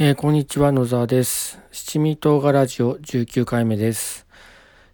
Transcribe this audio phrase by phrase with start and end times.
[0.00, 1.58] えー、こんにちは野沢です。
[1.72, 4.28] 七味唐辛ラジオ19回目です。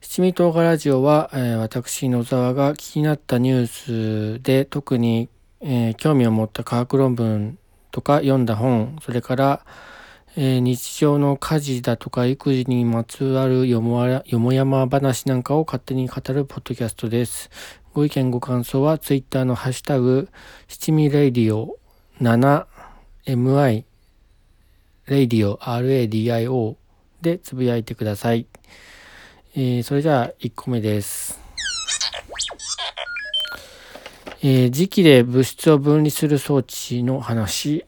[0.01, 5.29] 七味唐辛ラジオは、えー、私野沢が気になったニュースで特に、
[5.61, 7.59] えー、興味を持った科学論文
[7.91, 9.67] とか読んだ本それから、
[10.37, 17.51] え日常の家事だとか育児にまつわるよもよもやま話なんかを勝手に語るポッドキャストです。
[17.93, 20.31] ご意見ご感想はツイッターのハッシュタグ
[20.67, 21.79] 七味レイディオ
[22.23, 23.85] 7mi
[25.09, 26.77] radio RADIO
[27.21, 28.47] でつぶやいてください。
[29.55, 31.39] えー、それじゃあ1個目です。
[34.43, 37.85] えー、磁気で物質を分離する装置の話。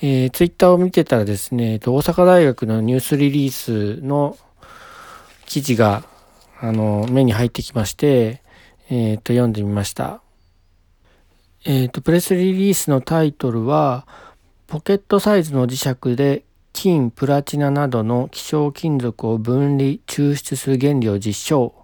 [0.00, 4.36] えー、ツイッターを見てたらですね、大阪大学のニュースリリースの
[5.46, 6.04] 記事が
[6.60, 8.42] あの目に入ってきまして、
[8.90, 10.20] えー、と読んでみました。
[11.64, 14.06] えっ、ー、とプレスリリースのタイトルは
[14.68, 21.74] ポケットサイズの磁石で金、プラチナなどの希少金属を分離、抽出する原理を実証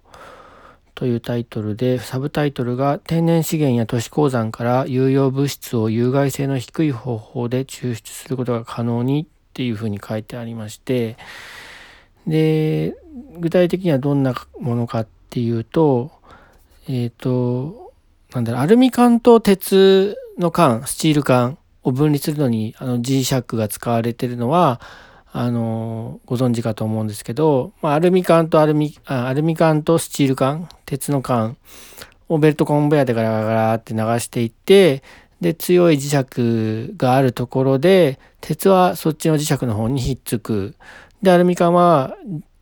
[0.93, 11.17] というタイトルで、サブタイトルが天然資源や都市鉱山から有用物質を有害性の低い方法で抽出することが可能にっていうふうに書いてありまして、
[12.27, 12.95] で、
[13.39, 16.11] 具体的にはどんなものかっていうと、
[16.87, 17.93] えっ、ー、と、
[18.35, 24.81] なんだろ、アルミ缶と鉄の缶、スチール缶を分離するのにあの磁石が使われてるのは
[25.31, 31.57] あのご存知かと思うんですけど、まあ、アルミ缶とアルミあアルミ缶とスチール缶鉄の缶
[32.27, 35.03] をベルトコンベヤでガラガラって流していって
[35.41, 40.75] で強い磁石があるところで鉄はそっちの磁石の方にひっつく。
[41.21, 42.17] でアルミ缶は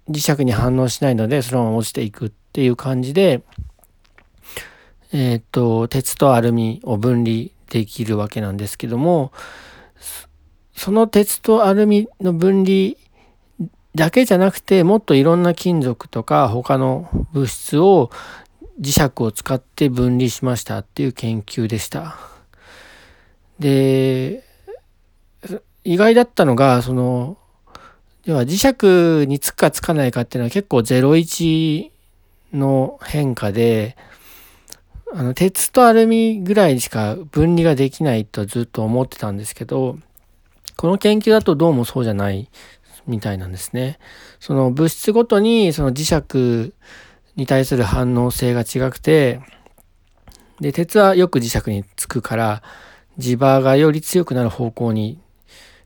[0.10, 3.42] 磁石に反応しないのでそのまま落ちていくっていう感じで
[5.14, 9.32] えっ、と鉄とアルミを分離できるわけなんですけども
[10.76, 12.94] その鉄とアルミの分離
[13.96, 18.10] だけじゃなくてもっといろんな金属とか他の物質を
[18.80, 22.18] 磁石を使って分離しましたっていう研究でした。
[23.60, 24.44] で
[25.84, 27.38] 意外だったのがその
[28.26, 31.92] 要は磁石につくかつかないかっていうのは結構01
[32.54, 33.96] の変化で
[35.16, 40.00] あの鉄とアルミぐらいしか分離ができないとずっと思ってたんですけど
[40.76, 42.50] この研究だとどうもそうじゃない
[43.06, 44.00] みたいなんですね。
[44.40, 46.74] その物質ごとにその磁石
[47.36, 49.40] に対する反応性が違くて
[50.60, 52.64] で鉄はよく磁石につくから
[53.20, 55.20] 磁場がより強くなる方向に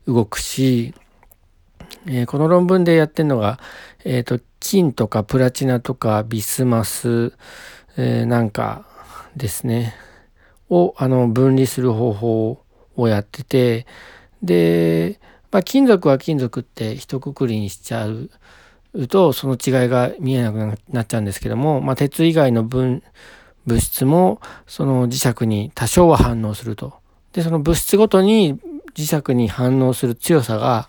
[0.06, 0.94] 動くし、
[2.06, 3.60] えー、この論文でやってるのが、
[4.04, 7.34] えーと、金とかプラチナとかビスマス、
[7.98, 8.86] えー、なんか
[9.36, 9.94] ですね
[10.70, 12.62] をあの分離する方法
[12.96, 13.86] をやってて
[14.42, 18.30] で、まあ、金属は金属って一括りにしちゃう
[19.08, 23.02] とその違いが見えなくなっちゃうんですけども、まあ、鉄以外の分
[23.66, 26.94] 物質もその磁石に多少は反応すると。
[27.32, 28.58] でその物質ごとに
[28.94, 30.88] 磁石に反応する強さが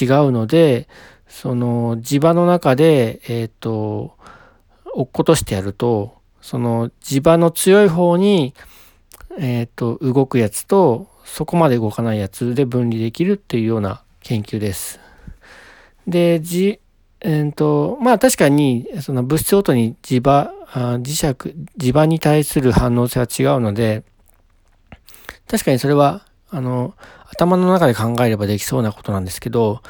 [0.00, 0.88] 違うので
[1.28, 4.16] その磁場の中でえっ、ー、と
[4.94, 6.17] 落っことしてやると
[6.48, 8.54] その磁場の強い方に、
[9.38, 14.98] えっ、ー、と、動くやつと、そこまで動かないやつで分離できるっていうような研究です。
[16.06, 16.80] で、じ、
[17.20, 21.26] えー、と、まあ確かに、その物質ごとに磁場、磁石、
[21.76, 24.02] 磁場に対する反応性は違うので、
[25.50, 26.94] 確かにそれは、あの、
[27.30, 29.82] 頭の中で考えればできそうなことなんですけど、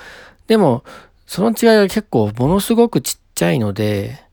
[0.49, 0.83] でも、
[1.25, 4.27] その違いが結構ものすごくちっちゃいので、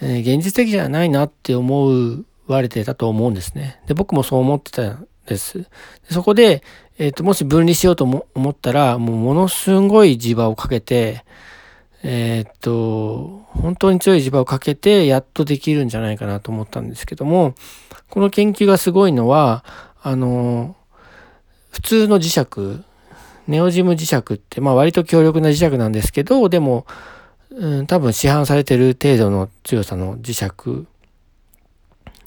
[0.00, 3.80] えー、現実的じゃないなって思われてたと思うんですね。
[3.86, 5.58] で、僕もそう思ってたんです。
[5.60, 5.66] で
[6.10, 6.62] そこで、
[6.98, 11.24] えっ、ー、と、もし分離しようと思ったら、もうものすごい磁場をかけて、
[12.02, 17.54] えっ、ー、と、本当に強い磁場をかけて、やっとできるんじゃないかなと思ったんですけども、
[18.10, 19.64] この研究がすごいのは、
[20.02, 20.76] あの、
[21.70, 22.84] 普通の磁石、
[23.48, 26.86] ネオジム磁石って、まあ割と強力な磁石なんですけど、でも、
[27.56, 30.86] うん、多分市販されてる程度の強さの磁石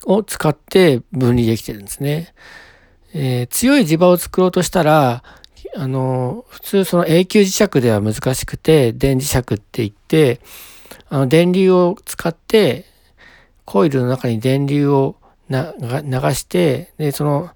[0.06, 2.32] を使って分離できてるんですね。
[3.14, 5.22] えー、強い磁場を作ろうとしたら、
[5.76, 10.40] あの、普通その永久磁石では難しくて、電磁石って言って、
[11.10, 12.86] あの、電流を使って、
[13.64, 15.16] コイルの中に電流を
[15.50, 17.50] 流して、で、その、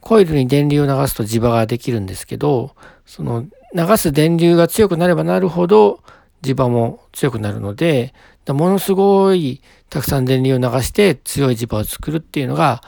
[0.00, 2.76] コイルに電流を流すと磁場ができるんですけど、
[3.06, 3.44] その、
[3.74, 6.00] 流す電流が強くなればなるほど、
[6.42, 8.14] 磁場も強くなるので、
[8.46, 12.82] ものすごいたくさん電流を流して強い磁場を作るっていうのが、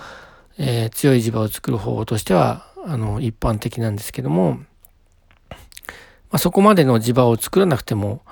[0.59, 4.61] えー、強い磁場を作る方法としてはあの一般的なんですけども
[6.31, 8.23] まあ、そこまでの磁場を作らなくても、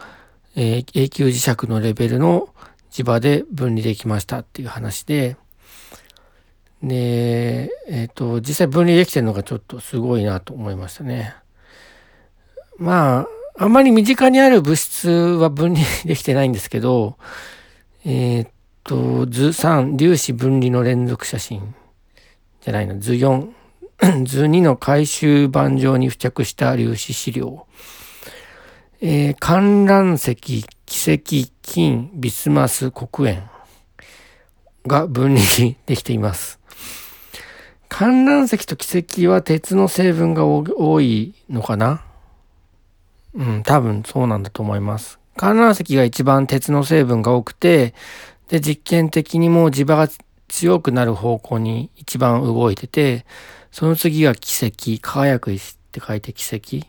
[0.54, 2.48] えー、永久磁石のレベルの
[2.90, 5.36] 磁場で分離できましたっていう話で、
[6.82, 11.34] で、えっ、ー、と、実際分離できてるのがちょっとすごいなと思いましたね。
[12.78, 13.26] まあ、
[13.60, 17.18] あまり身近にある物質は分離できてないんですけど、
[18.04, 18.46] えっ、
[18.84, 21.74] と、図3、粒子分離の連続写真
[22.60, 23.48] じゃないの、図4、
[24.24, 27.66] 図2の回収板状に付着した粒子資料。
[29.00, 33.42] えー、観覧石、奇跡、金、ビスマス、黒鉛
[34.86, 36.60] が分離できています。
[37.88, 42.04] 観覧石と奇跡は鉄の成分が多いのかな？
[43.34, 45.18] うん、多分そうなんだと思います。
[45.36, 47.94] 観覧石が一番鉄の成分が多くて、
[48.48, 50.08] で、実験的にも磁場が
[50.48, 53.24] 強くなる方向に一番動いてて、
[53.70, 56.86] その次が奇跡、輝く石って書いて奇跡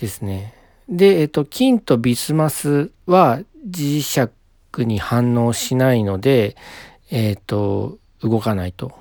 [0.00, 0.54] ですね。
[0.88, 4.28] で、えっと、金とビスマスは磁石
[4.78, 6.56] に反応しないので、
[7.10, 8.92] えっと、動かないと。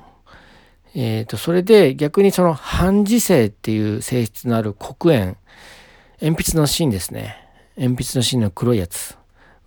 [0.96, 5.36] えっと、それで逆にその反磁性っていう性質のある黒鉛、
[6.26, 7.38] 鉛筆の芯ですね。
[7.78, 9.16] 鉛筆の芯の黒いやつ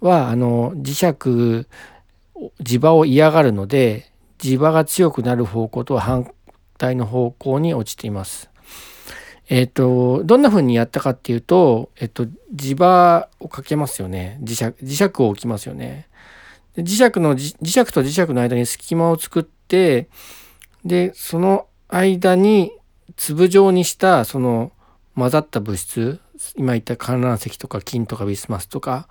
[0.01, 1.67] は、あの、磁石、
[2.61, 4.11] 磁場を嫌がるので、
[4.41, 6.29] 磁場が強くなる方向とは反
[6.77, 8.51] 対の方向に落ちています。
[9.49, 14.41] えっ、ー、と、どんな風にやったかっていうと、えっ、と、磁場をかけますよね。
[14.43, 16.09] 磁石、磁石を置きますよね。
[16.75, 20.09] で磁石の、磁石と磁石の間に隙間を作って、
[20.85, 22.73] で、その間に
[23.17, 24.73] 粒状にしたその
[25.15, 26.21] 混ざった物質、
[26.57, 29.09] 今言った観覧石とか金とかビスマスとか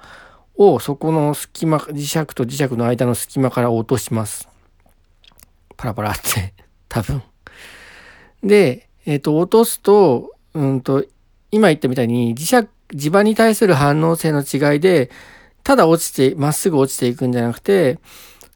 [0.55, 4.49] をそこの隙間、磁石と磁石の間の隙間から落とします。
[5.75, 6.53] パラパラって
[6.89, 7.21] 多分。
[8.43, 11.05] で、えっ、ー、と、落とすと、うんと、
[11.51, 15.09] 今言ったみたいに磁石、磁場に対する反応性の違いで、
[15.63, 17.99] ただ落ちて、まっすぐ落ちていくんじゃなくて、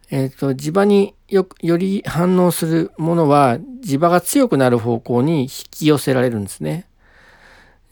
[0.10, 6.86] えっ、ー、と、磁場によ、より反応するものは、磁場が強くなる方向に引き寄せられるんですね。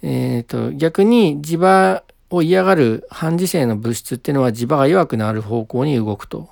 [0.02, 6.50] えっ、ー、と、逆に磁場を嫌がる反磁性の物質っていうのは磁場が弱くなる方向に動くと。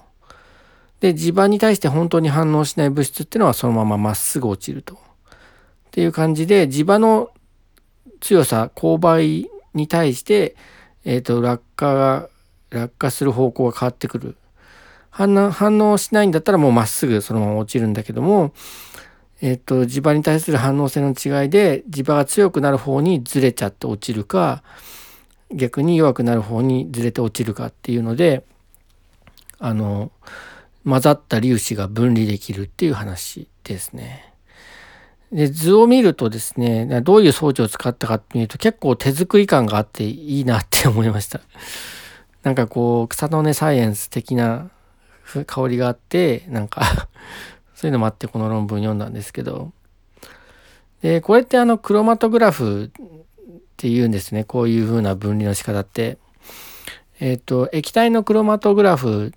[0.99, 4.95] で、磁場に対して本当に反応しない物質っていうのはそのまままっすぐ落ちると。
[4.95, 4.97] っ
[5.91, 7.29] ていう感じで、磁場の
[8.19, 10.55] 強さ、勾配に対して、
[11.05, 12.29] えっ、ー、と、落下が、
[12.69, 14.35] 落下する方向が変わってくる。
[15.09, 18.51] 反応、反応しないんだったらもうまっすぐそのまま落ちるんだけども、
[19.41, 24.63] えっ、と、磁場に対する反応性の違いで、磁場が強くなる方にずれちゃって落ちるか、
[25.51, 28.43] 逆に弱くなる方にずれて落ちるかっていうので、
[29.59, 30.11] あの、
[30.83, 34.33] 混ざった粒子が分離できるっていう話ですね。
[35.31, 41.41] で、図を見るとですね、どういう装置を使ったかっていうと結構手作り感があっていいなって思いました。
[42.43, 44.69] なんかこう、草の根サイエンス的な
[45.45, 47.09] 香りがあって、なんか
[47.77, 49.71] そういうのもあってこの論文読んだんですけど、
[51.03, 54.45] で、これってあのクロマトグラフっていうんですね。
[54.45, 56.17] こういう風な分離の仕方って。
[57.19, 59.31] えっ、ー、と、液体のクロマトグラフ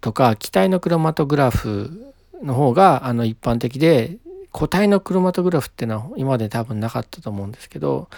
[0.00, 4.18] とか気体のクロマトグラフの方があの一般的で、
[4.52, 8.08] 固体のクロマトグラフっていうのは今まで多分なかったと思うんですけど、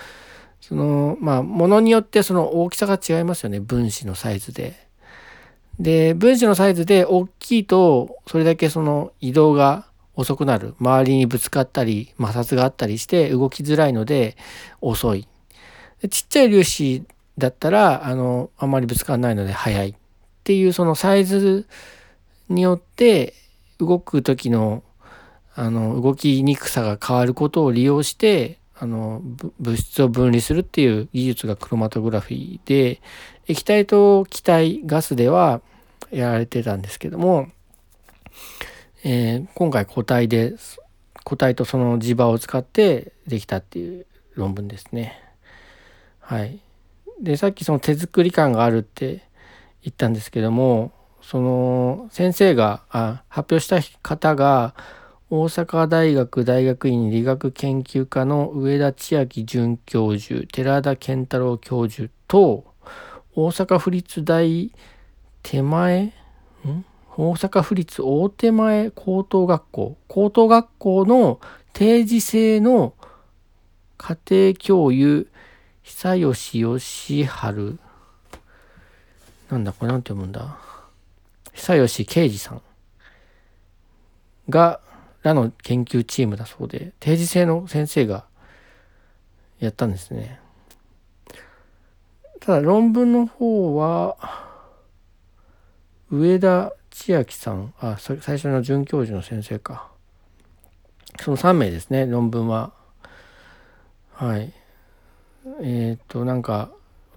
[0.62, 3.60] その、まあ、ものによってその大きさが違いますよね。
[3.60, 4.88] 分子のサイズで。
[5.78, 10.74] で、分子のサイズで大きいと、それだけその移動が遅くなる。
[10.78, 14.36] 周りにぶつかったり、摩擦があったりして動きづらいので
[14.80, 15.26] 遅い。
[16.08, 17.04] ちっちゃい粒子
[17.38, 19.88] だったら、あの、あんまりぶつからないので速い。
[19.90, 19.94] っ
[20.44, 21.66] ていうそのサイズ
[22.48, 23.34] によって
[23.78, 24.82] 動く時の
[25.54, 29.20] あの動きにくさが変わることを利用してあの
[29.58, 33.02] 物質を分離するっていう技術がクロマトグラフィーで
[33.46, 35.60] 液体と気体ガスでは
[36.10, 37.48] やられてたんですけども、
[39.04, 40.54] えー、今回固体で
[41.24, 45.18] 固体とその磁場を使ってできたっていう論文ですね。
[46.20, 46.60] はい。
[47.20, 49.22] でさっきその手作り感があるって
[49.82, 54.74] 言ったんですけどもその先生があ発表した方が
[55.28, 62.64] 大阪大学大学院理学研究科の上田千秋准教授寺田健太郎教授と
[63.34, 64.72] 大阪府立大
[65.42, 66.12] 手前？
[66.66, 66.84] ん？
[67.16, 69.96] 大阪府立大手前高等学校。
[70.08, 71.40] 高等学校の
[71.72, 72.94] 定時制の
[73.98, 75.28] 家庭教諭
[75.82, 77.78] 久吉義治。
[79.50, 80.56] なんだこれなんて読むんだ？
[81.52, 82.62] 久吉啓二さん。
[84.48, 84.80] が
[85.22, 88.24] らの研究チームだそうで定時制の先生が
[89.58, 90.40] やったんですね。
[92.40, 94.16] ただ論文の方は、
[96.10, 99.90] 上田千秋さん、あ、最初の准教授の先生か。
[101.20, 102.72] その3名ですね、論文は。
[104.14, 104.52] はい。
[105.62, 106.70] えっ、と、なんか、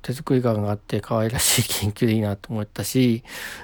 [0.04, 3.24] 手作り感があって可愛らしい研究でいいなと思ったし、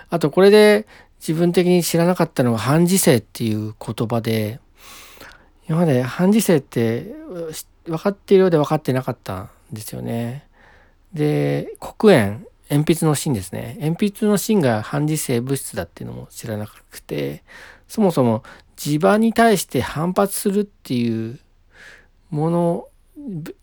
[0.10, 0.88] あとこれで
[1.20, 4.60] 自分的に知らなかったのが半時世っていう言葉で、
[5.68, 7.14] 今まで半時世って
[7.86, 10.48] 分かっているようで分かってなかったんですよね。
[11.14, 13.78] で、黒鉛、鉛筆の芯ですね。
[13.80, 17.44] 鉛筆の芯が半時世物質だっていうのも知らなくて、
[17.88, 18.44] そもそも
[18.78, 21.40] 磁場に対して反発するっていう
[22.30, 22.88] もの、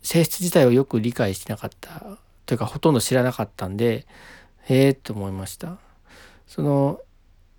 [0.01, 4.05] 性質自体をよく理解してなかったというかほとんど知らなかったんで、
[4.65, 5.77] へえって思いました。
[6.45, 6.99] その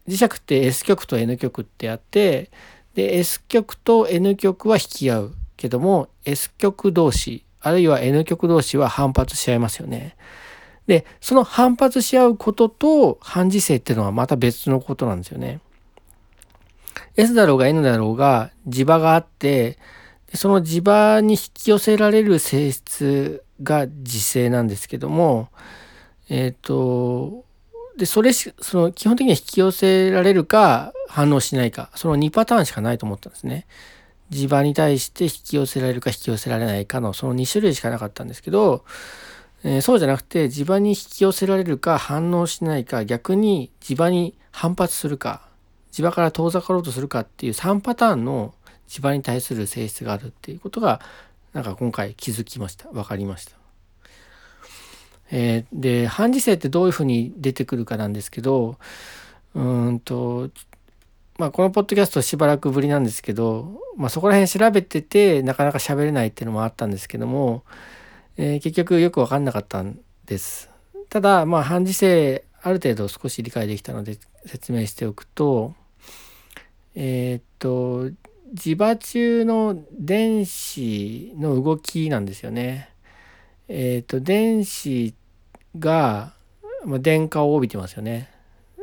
[0.08, 2.50] 磁石って S 極と N 極ってあって
[2.94, 10.16] で S 極と N 極は引き合うけども S 極同士あるいは N 極同士は反発し合いますよね。
[10.88, 15.60] で、その反発し合うことと反磁性っていうのはまた別のことなんですよね。
[17.14, 19.78] S だろうが N だろうが磁場があって、
[20.34, 25.50] その磁場に引き寄せられる性質が磁性なんですけども、
[26.30, 27.44] えっ、ー、と、
[27.98, 33.66] で、それ、その基本的には引き寄せられるか反応しないか、その2パターンしかないと思ったんですね。
[34.30, 38.84] 磁場に対して引き寄せられるか引き寄せられないかのその2種類しかなかったんですけど、
[39.64, 45.48] えー、そうじゃなくて磁場に引き寄せられるか反応しないか逆に磁場に反発するか
[45.92, 48.54] 磁場から遠ざかろうとするかっていう3パターンの
[48.88, 51.00] 磁場に対する性質があるっていうことが
[51.52, 53.52] なんか今回気づきました分かりました。
[55.30, 58.78] えー、で反磁性ってどういうふうに出てくるかなんですけど
[59.54, 60.50] うんと
[61.38, 67.62] まあこのポッドキャストしばらくぶりなんですけど、まあ、そこら辺調べててなかなか喋れないっていうのもあったんですけども
[68.40, 70.70] えー、結局よく分かんなかったんです。
[71.10, 75.74] ただまあ反時性ある程度少し理解できたので説明しておくと
[76.94, 78.10] えー、っと
[78.54, 82.90] 磁場中の電子の動きなんですよね。
[83.66, 85.14] えー、っと電子
[85.76, 86.32] が
[86.84, 88.30] ま電荷を帯びてますよね。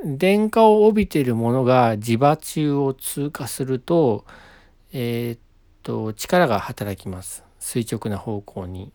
[0.04, 4.26] 電荷を帯びているものが磁場中を通過すると,、
[4.92, 5.40] えー、っ
[5.82, 7.44] と力が働きます。
[7.60, 8.92] 垂直な方向に。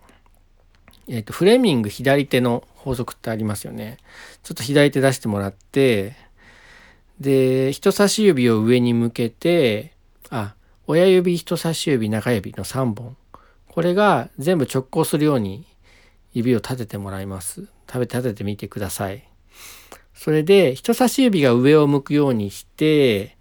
[1.09, 3.99] えっ、ー、と、フレミング左手の法則ってありますよね。
[4.43, 6.17] ちょっと左手出してもらって、
[7.21, 9.93] で、人差し指を上に向けて、
[10.31, 10.55] あ、
[10.87, 13.17] 親指、人差し指、中指の3本。
[13.69, 15.67] これが全部直行するように
[16.33, 17.69] 指を立ててもらいます。
[17.87, 19.29] 食べ立ててみてください。
[20.15, 23.37] それで、人差し指が上を向くようにして、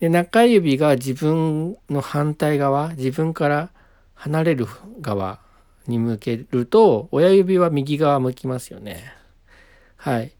[0.00, 3.70] で中指が自分の反対側、自分から
[4.14, 4.66] 離れる
[5.00, 5.40] 側
[5.86, 9.12] に向けると親指は右側向きますよね。
[9.96, 10.32] はい。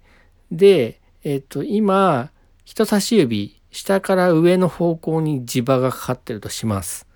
[0.51, 2.31] で、えっ、と今
[2.65, 7.07] 人差し指下から上の方向に磁場がかかってるとします。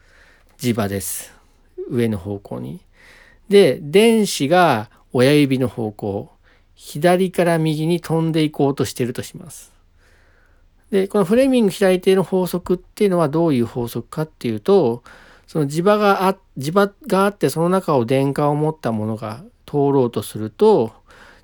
[0.58, 1.32] 磁場です。
[1.88, 2.80] 上の方向に。
[3.48, 6.30] で電子が親指の方向
[6.74, 9.72] 左から右に飛んでいこうとしてるとします。
[10.90, 15.02] でこのフレミング左手の法則っていうのはどういう法則かっていうと
[15.48, 20.92] その磁場があ磁場があってその中を電荷を持ったものが通ろうとすると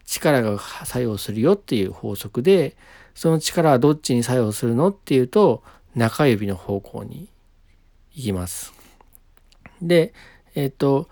[0.04, 2.76] 力が作用するよっていう法則で
[3.14, 5.62] その力はどっちに作用するのっていうと
[5.94, 7.28] 中指の方向に
[8.12, 8.74] 行きます。
[9.80, 10.12] で
[10.54, 11.08] えっ、と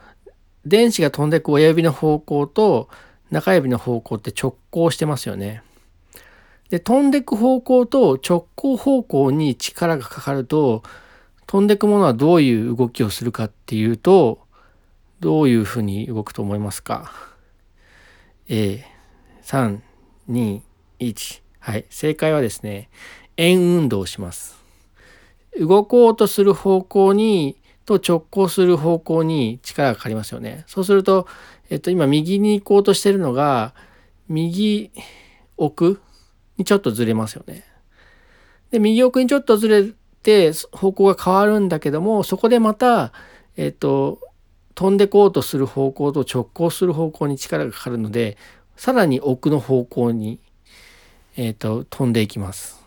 [0.67, 2.91] 電子が飛んでく親指の方向と
[3.31, 5.63] 中指の方向って直行してますよね。
[6.69, 10.83] で飛んでく方向と直行方向に力がかかると
[11.53, 14.39] 飛んでくものはどういう動きをするかっていうと
[15.21, 17.13] どういうふうに動くと思いますか
[18.49, 19.83] ?A321
[21.59, 21.85] はい。
[21.91, 22.89] 正解はですね
[23.37, 24.57] 円運動をします。
[25.61, 30.65] 動こうとする方向にと直行する方向に力がかかりますよね。
[30.67, 31.27] そうすると、
[31.69, 33.75] えっと、今右に行こうとしてるのが
[34.27, 34.91] 右
[35.59, 36.01] 奥
[36.57, 37.67] にちょっとずれますよね。
[38.71, 39.93] で右奥にちょっとずれ
[40.23, 43.13] って方向が変わるんだけどもそこでまた、
[43.57, 44.21] えっと、
[44.77, 48.37] 飛んでこうとする方向と直行する方向に力がかかるので
[48.77, 50.39] さらに奥の方向に、
[51.37, 52.81] えっと、飛んでいきます。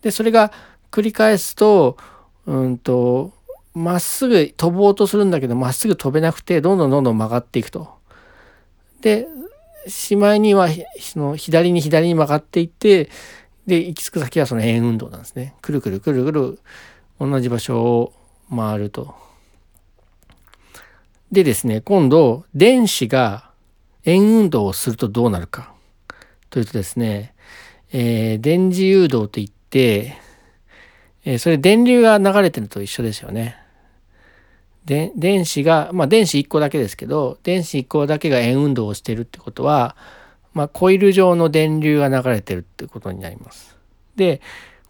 [0.00, 0.52] でそれが
[0.90, 1.98] 繰り返すと
[2.46, 3.32] うんと
[3.74, 7.92] まっすぐ飛ぼうとするんだけどまっすぐ飛べなくてどんどんどんどん曲がっていくと。
[9.02, 9.26] で
[9.86, 10.68] しまいには
[10.98, 13.10] その左に左に曲がっていって
[13.66, 15.54] で、行き着く先はその円運動なんですね。
[15.62, 16.58] くるくるくるくる
[17.18, 18.12] 同じ場所を
[18.54, 19.14] 回ると。
[21.32, 23.50] でですね、今度、電子が、
[24.04, 25.72] 円運動をするとどうなるか
[26.50, 27.34] というとですね、
[27.92, 30.16] えー、電磁誘導といって、
[31.24, 33.56] えー、それ電流が流れてると一緒ですよね。
[34.84, 39.96] で電子が、まあ電子1個だけですけど、電子1個だけが円運動をしてるってことは、
[40.54, 43.76] まあコイル状の電流が流れてるってことになります。
[44.16, 44.40] で、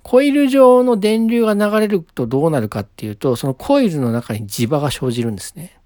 [0.03, 5.79] コイル状の電流が流れるとどうなるかっていうと、そのコイルの中に磁場が生じるんですね。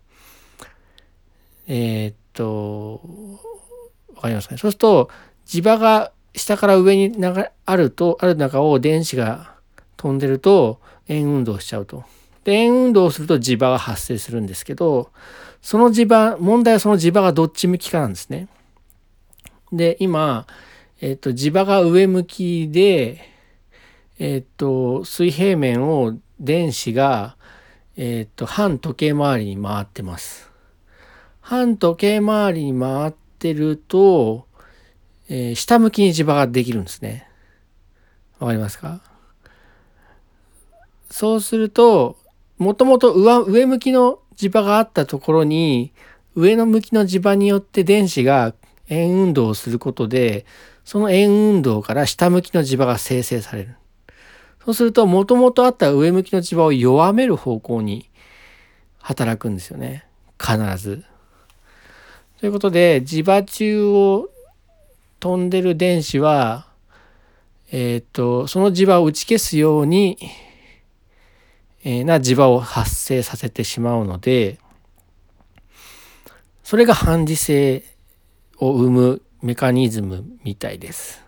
[1.68, 3.00] えー、っと、
[4.16, 4.58] わかりますかね？
[4.58, 5.08] そうすると、
[5.47, 9.54] 磁場が下から上に流れあると、ある中を電子が
[9.97, 12.02] 飛んでると、円運動しちゃうと。
[12.42, 15.11] で、円運動をすると磁場が発生するんですけど、
[15.62, 18.49] その磁場、問題はその磁場がどっち向きかなんですね。
[19.72, 20.46] で、今、
[21.00, 23.20] えっ、と、磁場が上向きで、
[24.18, 27.37] えっ、と、水平面を電子が、
[27.96, 30.50] えっ、と、反時計回りに回ってます。
[31.40, 34.46] 反時計回りに回ってると、
[35.28, 37.28] えー、下向きに磁場ができるんですね。
[38.38, 39.00] わかりますか？
[41.10, 42.16] そうすると、
[42.58, 45.92] もともと上向きの磁場があったところに、
[46.34, 48.54] 上の向きの磁場によって電子が
[48.88, 50.47] 円運動をすることで、
[50.85, 53.76] その円運動から下向きの磁場が生成される。
[54.64, 58.11] そうすると、もともとあった上向きの磁場を弱める方向に
[58.99, 60.07] 働くんですよね。
[60.38, 61.04] 必ず。
[62.40, 64.30] ということで、磁場中を
[65.21, 66.68] 飛んでる電子は、
[67.71, 70.18] えっ、と、その磁場を打ち消すように、
[71.85, 74.59] えー、な磁場を発生させてしまうので、
[76.62, 77.83] それが反磁性
[78.58, 81.24] を生むメカニズムみたいです。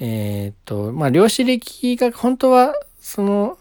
[0.00, 3.58] えっ、ー、と、まあ、量子力が本当は、その、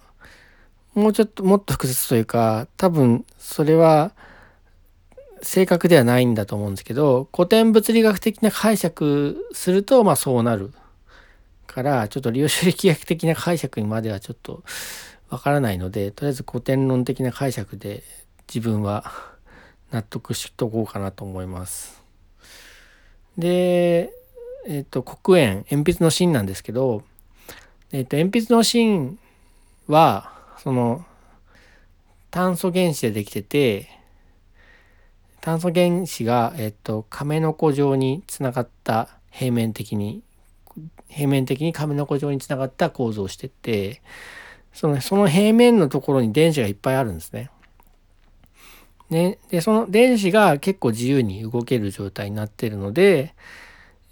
[0.94, 4.13] もうちょっともっと複雑というか、多分それは、
[5.42, 10.74] 正確ではないんだと思うんですけど古典物理学的な解釈するとまあそうなる
[11.67, 14.63] からちょっと量子力学的な解釈にまではちょっと
[15.30, 18.04] わからないのでとりあえず古典論的な解釈で
[18.54, 19.12] 自分は
[19.91, 22.07] 納得しとこうかなと思います。
[23.38, 24.12] で
[24.67, 27.04] えっ、と黒鉛鉛筆の芯なんですけど、
[27.91, 29.17] えっ、と鉛筆の芯
[29.88, 31.06] はその
[32.32, 33.89] 炭素原子でできてて
[35.39, 40.21] 炭素原子が、えっと、亀の子状につながった平面的に
[41.08, 44.02] 平面的に亀の子状につながった構造をしてて
[44.73, 47.50] そのその平面のところに電子がいっぱいあるんですね。
[49.10, 53.34] ねでその電子が結構自由に動ける状態になってるので、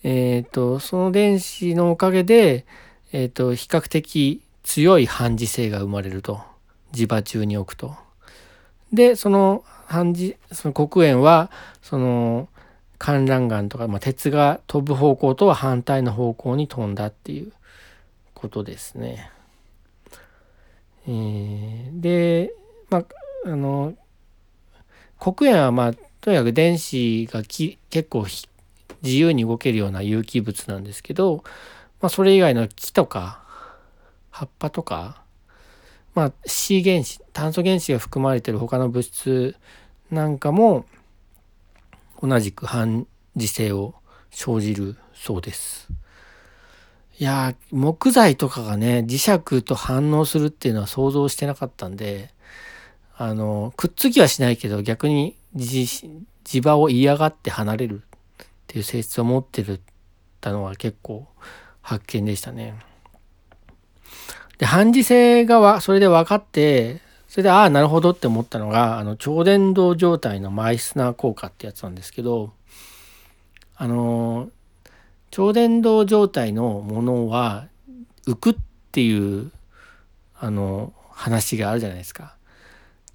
[0.03, 2.65] えーと、その電子のおかげで、
[3.11, 6.41] えーと比較的強い反磁性が生まれると
[6.91, 7.95] 磁場中に置くと。
[8.91, 12.49] でその反時その黒鉛はその
[12.97, 17.51] 観覧眼とか、まあ、鉄が飛ぶ方向とは反対の方向に飛んだっていう
[18.33, 19.31] ことですね。
[21.07, 22.53] えー、で、
[22.89, 23.05] まあ、
[23.45, 23.93] あの
[25.33, 27.77] 黒鉛はまあとにかく電子が結
[28.09, 28.25] 構
[29.03, 31.43] 自由に動けるような有機物なんですけど、
[32.01, 33.43] まあ、それ以外の木とか
[34.31, 35.25] 葉っぱとか
[36.15, 39.55] まあ、C 原子炭素原子が含まれてる他の物質
[40.09, 40.85] なんかも
[42.21, 43.95] 同じく反磁性を
[44.31, 45.89] 生じるそうです。
[47.17, 52.29] いや木材とかがね磁石と反応するっていうのは想像してなかったんで
[53.17, 58.01] あのくっつきはしないけど逆に磁場を嫌がって離れる
[58.43, 59.79] っていう性質を持ってる
[60.45, 61.27] たのは結構
[61.81, 62.75] 発見でしたね。
[64.59, 72.53] で、反磁性がそれで分かって、それで、ああ、なるほどって思ったのが、あの、超伝導状態のマイスナー効果ってやつなんですけど、
[73.75, 74.49] あの、
[75.31, 77.67] 超伝導状態のものは
[78.25, 78.55] 浮くっ
[78.91, 79.51] ていう、
[80.39, 82.34] あの、話があるじゃないですか。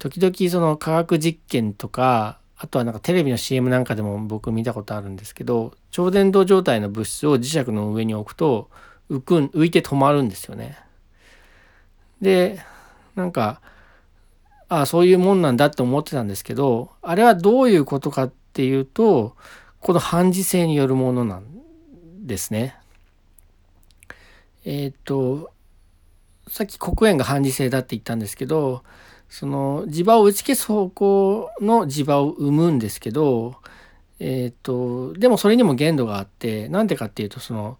[0.01, 8.71] 時々その科学実験とか、あとはなんかテレビの CM なんかでも僕見たことあるんですけど、超伝導状態の物質を磁石の上に置くと
[9.11, 10.79] 浮く、浮いて止まるんですよね。
[12.19, 12.59] で
[13.15, 13.61] なんか
[14.69, 19.35] ああそういうもんなんだって思ってたんですけどあれはどういうことかっていうと
[19.79, 22.75] この反磁性によるものなんですね。
[24.63, 25.51] えっ、と
[26.47, 28.83] さっき黒鉛が反磁性だって言ったんですけど
[29.31, 33.55] その磁場を打ち消す方向の磁場を生むんですけど
[34.19, 37.79] えっ、とでもそれにも限度があってなんでかっていうとその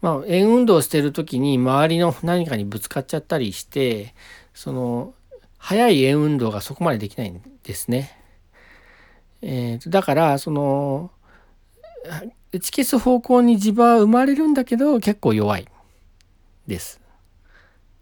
[0.00, 4.14] まあ、円運動してる時に周りの何かにぶつかっちゃったりして
[4.54, 5.14] その
[5.58, 8.16] 速い円運動がそこまでできないんですね。
[9.42, 11.10] えー、だからその
[12.52, 15.66] 打ち消す方向に磁場は生まれるんだけど結構弱い
[16.68, 17.00] です。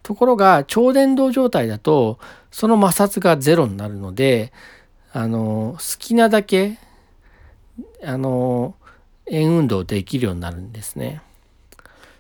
[0.07, 2.21] ところが超伝導状態だと
[2.53, 4.53] その摩擦がゼロになるので
[5.13, 6.79] あの好きなだけ
[8.05, 8.77] あの
[9.27, 11.23] 円運動できるようになるんですね。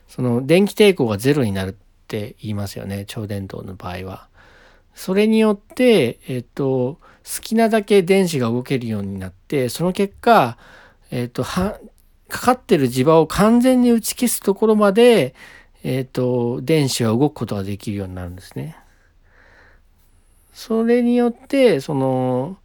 [0.08, 1.74] その電気抵抗がゼロになるっ
[2.08, 4.26] て言いますよね超伝導の場合は。
[4.96, 10.58] それによって、えっと、好きなだけ電子が動けるようになってその結果、
[11.12, 11.78] えっと、は
[12.28, 15.36] かかってる磁場を完全に打ち消すところまで、
[15.88, 18.76] えっと、電子は動くことができるようになるんですね。
[20.52, 22.58] それによってその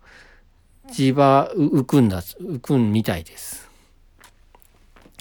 [0.88, 3.70] 磁場浮くんだ浮くんみたいです。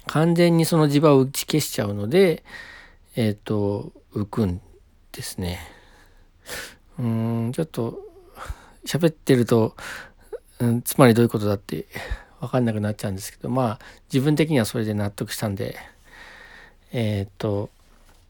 [0.06, 2.42] 完全にその磁場を打ち消しちゃうので
[3.16, 4.62] えっ、と浮くん
[5.12, 5.58] ですね。
[6.98, 8.00] うんちょっと
[8.86, 9.76] 喋ってると、
[10.58, 11.84] うん、つまりどういうことだって
[12.40, 13.78] 分かんなくなっちゃうんですけどまあ
[14.10, 15.76] 自分的にはそれで納得したんで
[16.92, 17.68] えっ、と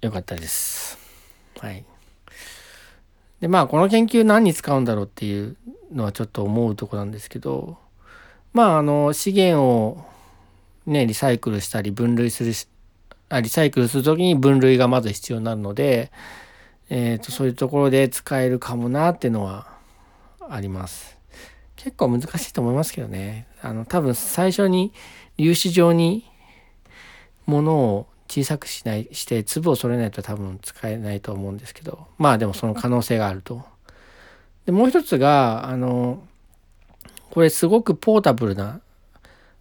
[0.01, 0.99] よかったです。
[1.59, 1.85] はい。
[3.41, 5.57] でまあこの研究何に使うんだろうっていう
[5.93, 7.79] のはちょっと思うとこなんですけど
[8.53, 10.05] まああの資源を
[10.87, 12.53] ねリサイクルしたり分類する
[13.31, 16.13] あリサイクルする時に分類がまず必要になるので
[16.93, 19.69] えーと、そういうところで使えるかもなっていうのは
[20.49, 21.17] あります。
[21.77, 23.47] 結構難しいと思いますけどね。
[23.63, 24.93] あの多分最初に
[25.39, 26.29] 粒子状に
[27.47, 33.65] ものを小さくしないして粒をそれないと多分使えないと思うんですけどまあでもその可能性があると。
[34.67, 36.23] でもう一つがあの
[37.31, 38.81] これすごくポータブルな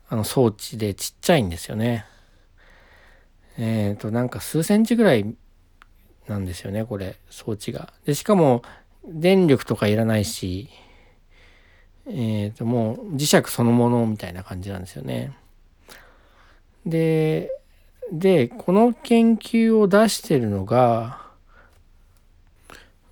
[0.08, 2.06] あの装置でちっちゃいんですよね。
[3.58, 5.36] えっ、ー、となんか数センチぐらい
[6.28, 7.92] なんですよねこれ装置が。
[8.06, 8.62] でしかも
[9.04, 10.70] 電力とかいらないし、
[12.08, 15.36] えー、ともう磁石そのものみたいな感じなんですよね。
[16.86, 17.52] で
[18.12, 21.22] でこの研究を出してるのが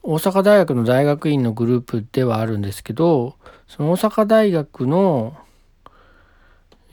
[0.04, 3.36] 大阪大学の大学院のグループではあるんですけど
[3.68, 5.38] その大阪大学の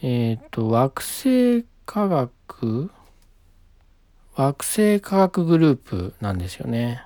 [0.03, 2.91] えっ、ー、と惑星科学
[4.37, 7.05] 惑星科学グループなんですよね。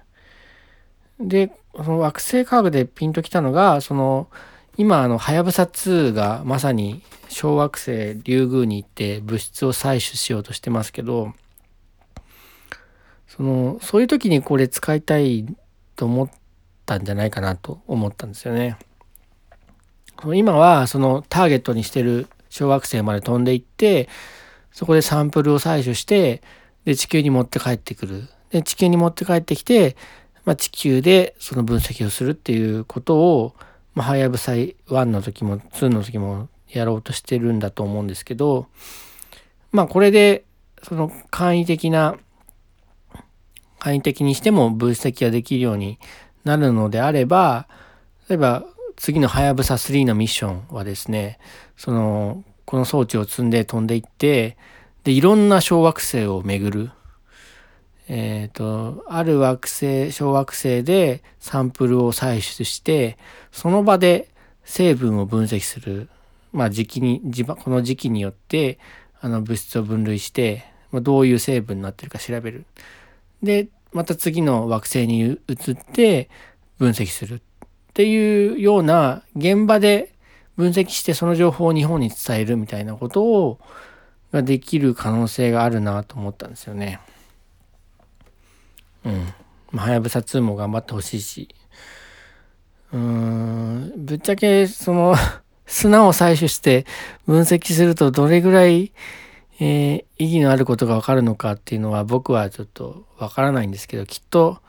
[1.21, 4.29] で、その惑星科学でピンときたのが、その、
[4.79, 11.35] 今、あの、はやぶさ2がまさに小惑星リュウグウに行って物質を採取しようとしてますけど、
[13.27, 15.47] その、そういう時にこれ使いたい
[15.97, 16.31] と思っ
[16.87, 18.79] たんじゃないかなと思ったんですよね。
[20.33, 24.09] 今は、そのターゲットにしてる小惑星まで飛んでいって、
[24.71, 26.41] そこでサンプルを採取して、
[26.85, 28.29] で、地球に持って帰ってくる。
[28.51, 29.97] で、地球に持って帰ってきて、
[30.45, 33.57] まあ、地球でその分析をするっていうことを、
[33.99, 38.69] まあ、はやぶさ1の時も2の時もやろうとしてるんだと思うんですけど、
[39.73, 40.45] まあ、これで、
[40.85, 42.17] その簡易的な、
[43.81, 45.99] 簡易的にしても分析ができるように
[46.45, 47.67] なるのであれば、
[48.29, 51.41] 例えば次のはやぶさ3のミッションはですね、
[51.77, 54.57] その、この装置を積んで飛んでいって、
[55.03, 56.93] で、いろんな小惑星を巡る。
[58.09, 63.19] えっ、ー、と、ある惑星、小惑星でサンプルを採取して、
[63.53, 64.29] その場で
[64.65, 66.09] 成分を分析する。
[66.53, 68.79] まあ、時期に、この時期によって、
[69.21, 72.65] あの物質を分類して、まあ、どういう成分になってるか調べる。
[73.43, 76.31] で、また次の惑星に移って
[76.79, 77.41] 分析するっ
[77.95, 80.15] ていうような現場で
[80.57, 83.59] 分析してその情報を日本に伝えるみたいなことを
[84.33, 87.01] ができる可能性があるなと思ったんですよね。
[89.09, 89.35] うん。
[89.73, 91.49] ま、はやぶさ2も頑張ってほしいし。
[92.93, 95.17] うーん、ぶっちゃけ、その
[95.67, 96.87] 砂を採取して
[97.27, 98.93] 分析するとどれぐらい、
[99.61, 104.61] えー、意義のあることがわかるのかっていうのは僕はちょっとわからないんですけど、きっと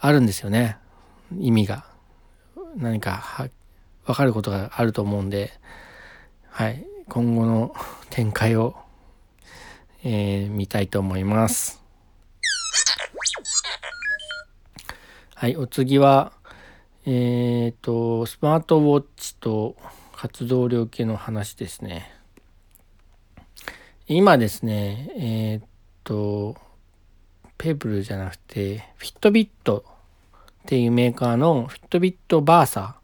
[0.00, 0.78] あるんですよね。
[1.38, 1.84] 意味が。
[2.76, 3.48] 何か
[4.06, 5.52] わかることがあると思うんで、
[6.48, 6.84] はい。
[7.08, 7.74] 今後の
[8.10, 8.76] 展開を
[10.06, 11.83] えー、見たいと思います。
[15.36, 16.32] はい、お次は、
[17.04, 19.74] えっ、ー、と、スマートウォッチと
[20.14, 22.14] 活動量計の話ですね。
[24.06, 25.68] 今ですね、えっ、
[26.04, 26.56] と、
[27.58, 29.84] ペーブルじゃなくて、フィットビット
[30.62, 32.96] っていうメーカーのフィットビットバーサ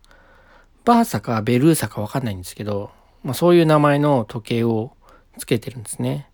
[0.85, 2.93] バーサかベルーサかわかんないんですけど、
[3.25, 4.93] まあ、そういう名前の時計を
[5.37, 6.31] つけてるんですね。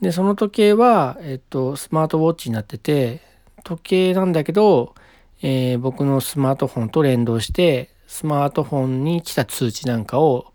[0.00, 3.20] で、その時計は、えっと、スマートウォッチになってて、
[3.64, 4.94] 時計なんだけど、
[5.42, 10.52] えー、僕のスマートフォンと連動して、スマートフォンに来た通知なんかを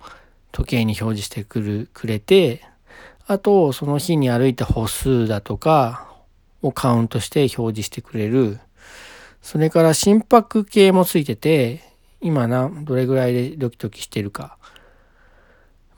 [0.52, 2.62] 時計に表示してくるくれて、
[3.28, 6.14] あとその日に歩いた歩数だとか
[6.62, 8.60] をカウントして表示してくれる。
[9.42, 11.84] それから心拍計もついてて
[12.22, 14.58] 今などれぐらいでドキドキしてるか、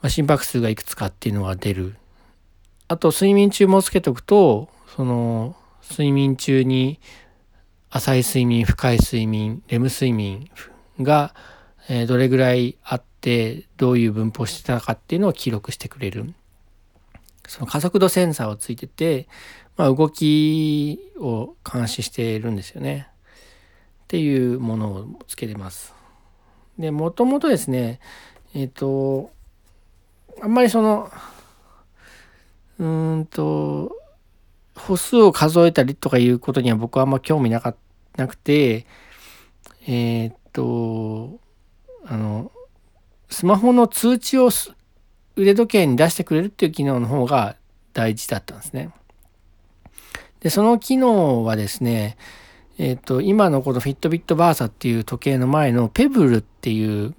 [0.02, 1.96] まあ、心拍数がいくつかっていうのが出る。
[2.88, 5.56] あと睡眠中もつけとくとその
[5.90, 7.00] 睡眠中に
[7.90, 10.50] 浅い睡眠深い睡眠レム睡眠
[11.00, 11.34] が
[12.06, 16.34] どれぐらいあってどういう分布をしてたかっていうのを記録してくれる。
[17.46, 19.28] その加速度センサーをついてて、
[19.76, 23.08] まあ、動きを監視しているんですよね。
[24.04, 25.94] っていうものをつけてます。
[26.78, 28.00] でもともとですね
[28.54, 29.30] えっ、ー、と
[30.42, 31.10] あんまりその
[32.78, 33.96] うーんと
[34.86, 37.74] 歩数を数えたりとかいうことには僕はあんま興味なか
[38.16, 38.86] なくて
[39.88, 41.40] えっ、と
[42.04, 42.52] あの
[43.28, 44.50] スマホの通知を
[45.34, 47.56] 腕時計に出してくれるっていう機能の方が
[47.92, 48.90] 大事だったんですね。
[50.40, 52.16] でその機能はですね
[52.78, 57.14] えっ、と今のこのフィットビットバーサっていう時計の前のペブルっていう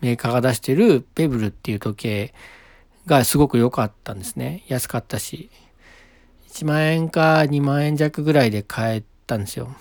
[0.00, 2.34] メーカーが出してるペブルっていう時計
[3.06, 4.64] がすごく良かったんですね。
[4.66, 5.50] 安かったし。
[6.48, 9.74] 1万円か2万円弱ぐらいで買えたんですよ。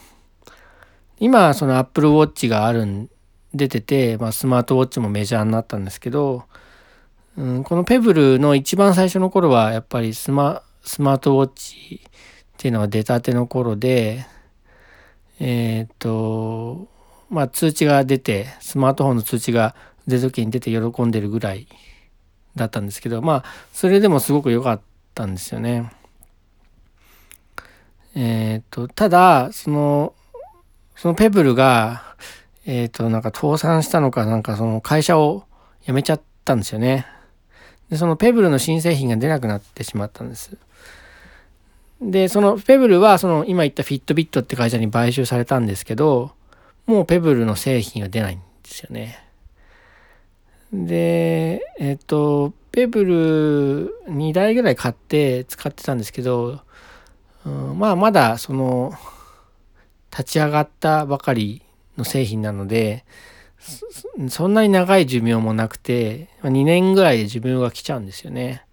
[1.19, 3.10] 今、その Apple Watch があるん、
[3.53, 6.43] 出てて、まあ、スマートウォッチもメジャーになったんですけど、
[7.38, 12.10] うん、このペブルの一番最初の頃はやっぱりスマスマートウォッチっ
[12.58, 14.25] ていうのが出たての頃で、
[15.39, 16.88] えっ、と、
[17.30, 19.75] まあ通知が出て、スマートフォンの通知が
[20.08, 21.67] 腕時に出て喜んでるぐらい
[22.56, 24.82] だったんですけどまあそれでもすごく良かっ
[25.13, 25.91] たんですよね。
[28.19, 30.13] えっ、とただその
[30.95, 32.03] そのペブルが
[32.65, 35.43] えっ、となんか倒産したのかなんかその会社を
[35.86, 37.06] 辞めちゃったんですよね。
[37.89, 40.58] でそのペブルの新製品が出なくなってしまったんです。
[42.01, 46.32] でそのペブルはその今言ったフィットビットって会社に買収されたんですけど
[46.86, 49.27] もうペブルの製品が出ないんですよね。
[50.73, 56.62] で、えっと、ペブル2台ぐらい買って使ってたんですけど、
[57.47, 58.93] うん、まあまだその
[60.12, 61.62] 立ち上がったばかり
[61.97, 63.05] の製品なので
[64.29, 68.63] そんなに長い寿命もなくて2年ぐらいで寿命が来ちゃうんですよね。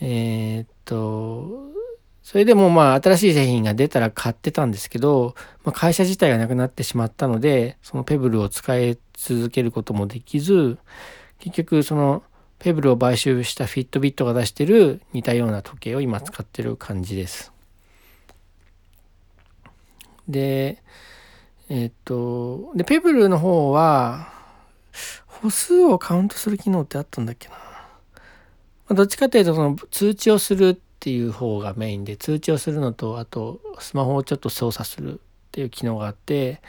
[0.00, 1.72] えー、っと
[2.22, 10.78] それでもまあ新しい製品が出たら買ってたんですけど、まあ、会社自体がなくなってしまったのでそのペブルを使い続けることもできず
[11.38, 12.22] 結局その
[12.58, 17.53] ペブルを買収したフィットビットが出してる似たような時計を今使ってる感じです。
[20.28, 20.82] で
[21.68, 24.32] えっとでペブルの方は
[25.26, 27.64] 歩数をカウントする機能ってあったんだっけな。
[28.94, 35.16] どっちかというとその通知をするっていう方がメインで通知をするのとあとスマホをちょっと操作するっ
[35.52, 36.60] ていう機能があって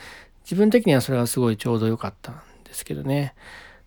[0.44, 3.34] 自分的にはそれはすごいちょうど良かったんですけどね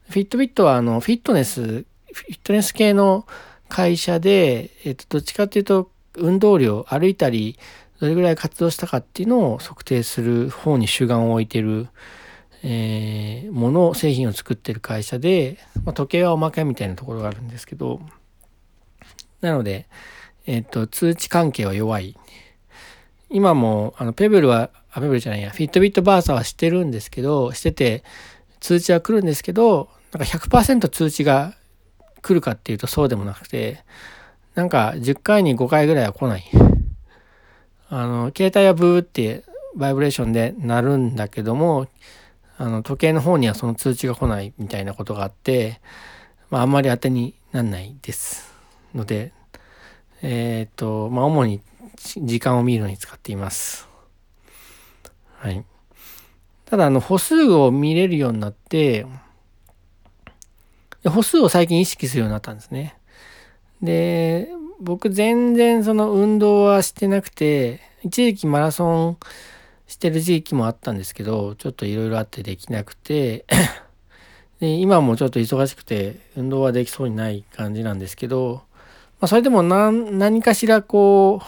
[0.08, 3.26] フィットビットはあのフィットネスフィットネス系の
[3.68, 7.58] 会社で、えっと、どっちかっていうと運動量歩いたり
[8.00, 11.88] どれぐらい活動したかっていうのを測定する方に主眼を置いてる、
[12.62, 18.00] えー、もの製品を作ってる会社で、まあ、時計はおまけみたいなところがあるんですけど
[19.40, 19.86] なので
[20.48, 22.16] えっ、と、通知関係は弱い。
[23.28, 28.02] 今も、あの、ペブルは、あ、ペブルじゃないや、フィットビットバーサはしてるんですけど、してて、
[28.58, 31.54] 通知は来るんですけど、なんか100%通知が
[32.22, 33.84] 来るかっていうとそうでもなくて、
[34.54, 36.44] なんか10回に5回ぐらいは来ない。
[37.90, 39.44] あの、携帯はブーって
[39.76, 41.88] バイブレーションで鳴るんだけども、
[42.58, 45.80] あの、時計の方にはその通知が来ないみたいなことがあって、
[46.50, 48.52] まあ、あんまり当てになんないです。
[48.94, 49.32] ので、
[50.22, 51.60] えっ、ー、と、まあ、主に
[52.16, 53.88] 時間を見るのに使っています。
[55.36, 55.64] はい。
[56.66, 59.06] ただ、あの、歩数を見れるようになって、
[61.04, 62.96] 歩数を最近意識するようになったんですね。
[63.80, 64.48] で、
[64.80, 69.18] 僕全然その運動はしてなくて、一時期マラソン
[69.86, 73.44] してる時期もあったんですけど、ちょっといろいろあってできなくて
[74.60, 78.62] で、今もちょっと忙しくて運動はできそうにない感じなんですけど、
[79.20, 81.42] まあ、それでも何何かしらこ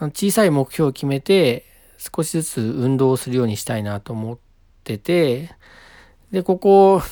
[0.00, 1.64] う小さい目標を決めて
[1.98, 4.38] 少しずつ運動をするようにしたいなと思っ
[4.84, 5.50] てて
[6.30, 7.02] でここ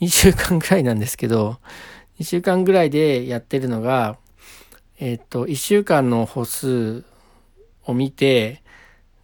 [0.00, 1.58] 2週間ぐらいなんですけど
[2.18, 4.18] 2週間ぐらいでやってるのが
[4.98, 7.04] えっと1週間の歩数
[7.84, 8.62] を見て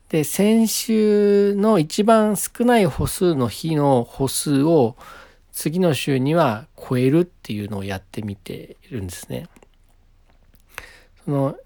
[0.08, 4.96] で先週の一番少ない歩数の日の歩数を
[5.52, 9.48] 次の週には超えるっていうのをやってみているんですね。
[11.24, 11.56] その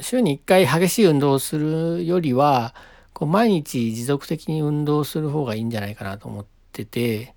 [0.00, 2.74] 週に1回激しい運動をするよりは
[3.12, 7.34] こう毎日持続的に運動する方がいいんじゃないかなと思ってて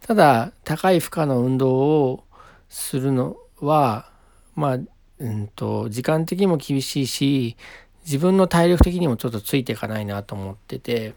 [0.00, 2.24] ただ高い負荷の運動を
[2.68, 4.10] するのは
[4.54, 4.78] まあ、
[5.18, 7.56] うんと、時間的にも厳しいし
[8.04, 11.14] 自分の体力的にもちょっとついていかないなと思ってて。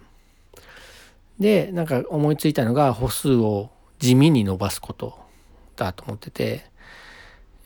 [1.39, 5.17] でなんか思いついたのが歩数を地味に伸ばすこと
[5.77, 6.69] だと思ってて。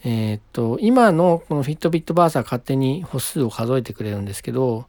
[0.05, 4.87] えー、っと今のこのフィットビットバーサー勝手に歩数を数えてくれるんですけど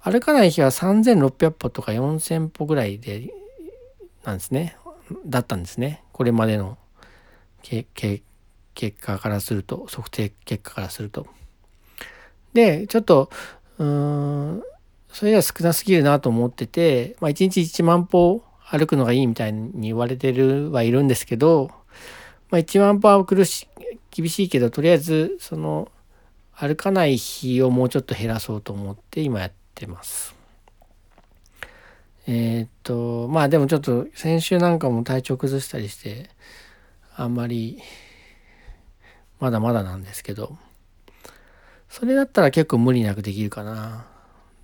[0.00, 3.32] 歩かない日は3600歩とか4000歩ぐらいで
[4.24, 4.76] なんですね。
[5.24, 6.02] だったんですね。
[6.12, 6.76] これまでの
[8.78, 11.26] 結果からすると測定結果からすると。
[12.54, 13.28] でちょっと
[13.78, 13.86] うー
[14.52, 14.62] ん
[15.12, 21.72] それでは少なすぎるなと思ってて、まあ、1日1万歩歩くのがいいみたいに言われてるはいるんですけど、
[22.50, 23.66] まあ、1万歩は苦し
[24.12, 25.90] 厳しいけどとりあえずその
[26.52, 30.36] 歩かない日をもうちょっと減らそうと思って今やってます。
[32.28, 36.30] えー、っとまあでもちょっと先週なんかも体調崩したりして
[37.16, 37.82] あんまり
[39.40, 40.56] まだまだなんですけど
[41.88, 44.04] それだったら結構無理なくできるかな。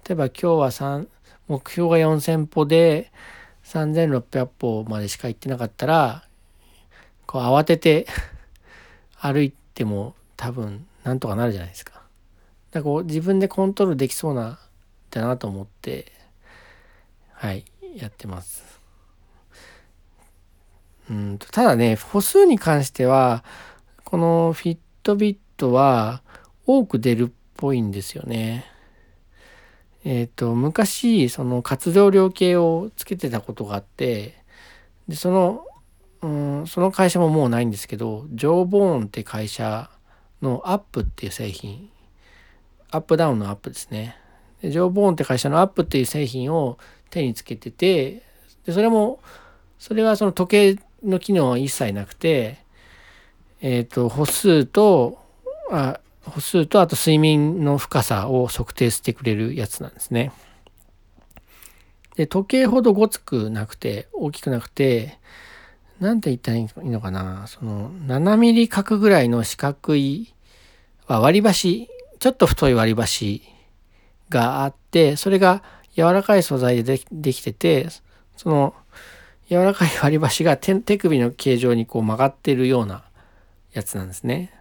[0.06, 1.08] 例えば今日は3
[1.48, 3.10] 目標が4,000歩で
[3.64, 6.24] 3,600歩までしか行ってなかったら
[7.26, 8.06] こう慌てて
[9.18, 11.92] 歩いても多分なんとかなるじゃないですか。
[11.92, 12.04] だか
[12.80, 14.58] らこう自分でコントロールできそうな
[15.10, 16.12] だなと思って
[17.32, 17.64] はい
[17.96, 18.62] やってます。
[21.10, 23.44] うんとただね歩数に関しては
[24.14, 26.22] このフィットビットは
[26.66, 28.64] 多く出るっぽいんですよね。
[30.04, 34.36] えっ、ー、と昔その活動量計をつけてたことがあって
[35.08, 35.66] でその
[36.22, 39.90] うんその会社ももうないんですけどジョーボーンって会社
[40.40, 41.90] のアップっていう製品
[42.92, 44.16] アップダウンのアップですね
[44.62, 46.78] でジョーボーンって会社のアップっていう製品を
[47.10, 48.22] 手につけてて
[48.64, 49.18] でそれも
[49.80, 52.62] それはその時計の機能は一切なくて
[53.64, 55.18] えっ、ー、と歩数と
[55.70, 60.32] あ歩数とあと睡眠の深さを測定してくれるやつなんですね。
[62.16, 65.18] で時計ほどごつくなくて大きくなくて
[65.98, 70.34] 何て言ったらいいのかなその7ミリ角ぐらいの四角い
[71.08, 71.88] 割り箸
[72.20, 73.42] ちょっと太い割り箸
[74.28, 75.62] があってそれが
[75.96, 77.88] 柔らかい素材でできてて
[78.36, 78.74] その
[79.48, 83.04] 柔らかい割り箸が手首の形状にこう曲がってるような
[83.74, 84.52] やつなんですね。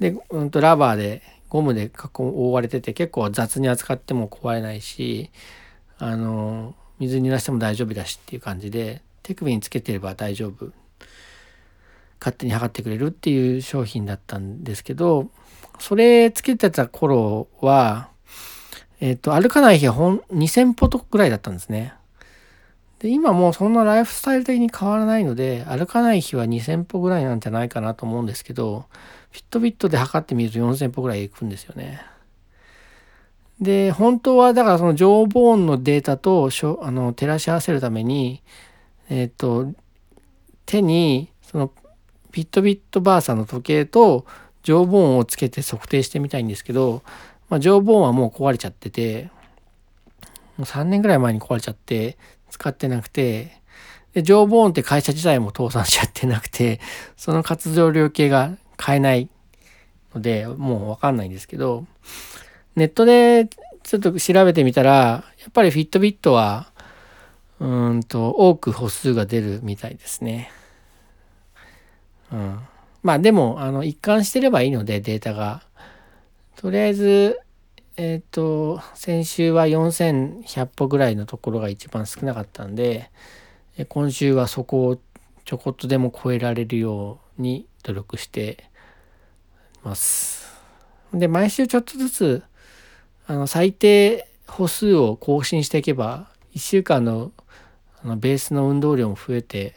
[0.00, 5.30] で、うん、とラバーでゴムで覆われてて結構雑に扱っても壊れないし
[5.98, 10.72] あの水に濡らしても大丈夫だしっていう感じで手首につけてれば大丈夫
[12.18, 15.28] 勝手に測ってくれるっていう商品だったんですけど
[15.78, 18.08] それつけてた頃は
[19.00, 21.92] えっ、と歩かない日はほん2000歩とぐらいだったんですね。
[23.02, 28.84] で今もうそんなライフスタイル的に変わらないので歩かない日は2000歩ぐらいなんじゃないかなと思うんですけど
[29.32, 32.00] フィットビットで測ってみると4000歩ぐらいいくんですよね。
[33.60, 38.40] で本当はだからそのジョーボーンのデータとしょあの照らし合わせるために
[39.08, 39.72] えっ、ー、と
[40.64, 41.72] 手にその
[42.30, 44.26] フィットビットバーサの時計と
[44.62, 47.02] ジョーボーンをつけて測定してみたいんですけど、
[47.48, 49.30] まあ、ジョーボーンはもう壊れちゃってて
[50.56, 52.16] もう3年ぐらい前に壊れちゃって
[52.52, 53.56] 使ってなくて
[54.12, 56.80] でジョーボーンって会社自体も倒産しちゃってなくて
[57.16, 59.28] その活動量計が買えない
[60.14, 61.86] のでもうわかんないんですけど
[62.76, 63.48] ネットで
[63.82, 66.70] ちょっと調べてみたらやっぱりフィットビットは
[67.58, 70.50] うんと多く歩数が出るみたいですね。
[72.32, 72.58] うん、
[73.02, 75.62] まあでもあの一貫してればいいのでデータが。
[76.56, 77.40] とりあえず
[77.96, 83.10] えっ、ー、と先週は4100歩ぐらいのところが一番少なかったんで
[83.88, 84.98] 今週はそこを
[85.44, 88.64] ちょこっとでも超えられるように努力して
[89.82, 90.46] ます。
[91.12, 92.42] で毎週ちょっとずつ
[93.26, 97.32] あの最低歩数を更新していけば1週間の
[98.04, 99.74] あのベースの運動量も増えて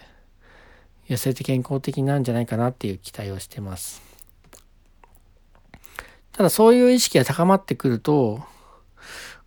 [1.08, 4.15] 痩せて健康的なんじゃないかなっていう期待をしてます。
[6.36, 8.42] ただそういう意識が高まってくると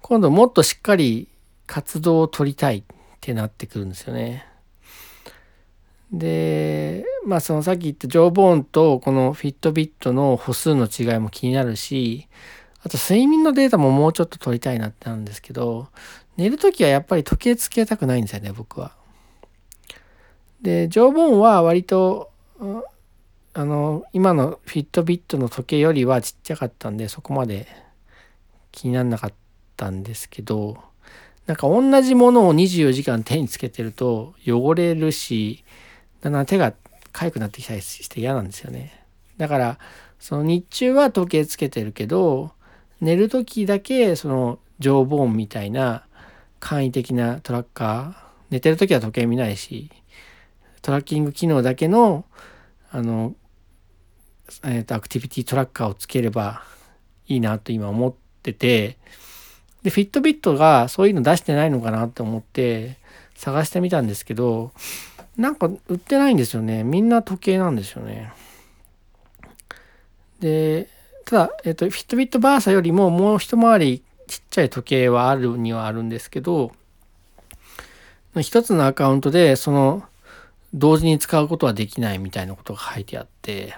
[0.00, 1.28] 今度もっとしっかり
[1.66, 2.82] 活動を取りたいっ
[3.20, 4.46] てなってくるんですよね。
[6.10, 12.26] でまあそのさっき言ったジョーボーンとこのフィットビットの歩数の違いも気になるし
[12.82, 15.88] あと睡眠のデータももうちょっと取りたいなってなるんですけど
[16.38, 18.92] 寝る時はやっぱり時計つけたくないんですよね僕は。
[20.62, 22.30] でジョーボーンは割と
[23.54, 27.66] あの今のフィットビットの時計よりはちっちゃかったんでそこまで
[28.72, 29.32] 気にならなかっ
[29.76, 30.78] たんですけど
[31.46, 35.64] なんか同じものを24時間手につけてると汚れるし
[36.20, 36.74] だんだん手が
[37.12, 39.04] 痒くなってきたりして嫌なんですよね。
[39.38, 39.78] だから
[40.18, 42.52] その日中は時計つけてるけど
[43.00, 46.04] 寝る時だけそのジョーボーンみたいな
[46.60, 49.90] 簡易的なトラッカー寝てる時は時計見ないし
[50.82, 52.24] トラッキング機能だけの
[52.90, 53.34] あの、
[54.64, 56.62] えーと、アクティビティトラッカーをつければ
[57.26, 58.96] いいなと今思ってて
[59.82, 62.96] でフィットビットがそういうの出してないのかなって思って
[63.34, 64.72] 探してみたんですけど
[65.36, 66.82] なんか売ってないんですよね。
[66.82, 68.32] みんな時計なんですよね。
[70.40, 70.88] で
[71.24, 76.72] ただ、えっ、ー、と、フィットビットバーサよりももう一回りちっちゃい時計はあるにはあるんですけど
[78.40, 80.04] 一つのアカウントでその
[80.74, 83.74] 同時に使うことはできないみたいなことが書いてあって、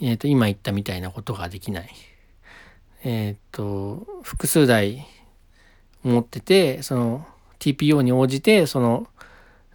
[0.00, 1.90] えっ、ー、と、今言ったみたいなことができない。
[3.04, 5.06] えっ、ー、と、複数台
[6.02, 7.26] 持ってて、その
[7.60, 9.06] TPO に応じて、その、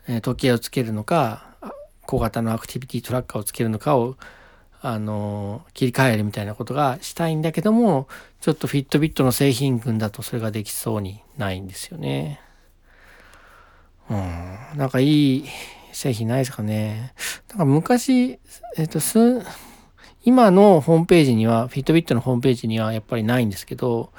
[0.07, 1.55] え時計をつけるのか、
[2.05, 4.15] 小型のアクティビティトラッカーをつけるのかを、
[4.81, 8.07] あの、切り替えるみたいなことがしたいんだけども、
[8.41, 12.41] ちょっとフィットビットの製品群だとそれができそうにないんですよね。
[14.09, 15.45] うん、なんかいい
[15.91, 17.13] 製品ないですかね。
[17.49, 18.39] なんか昔、
[18.77, 19.41] えっと、す、
[20.23, 24.11] 今のホームページには、フィットビットのホームページにはやっぱりないんですけど、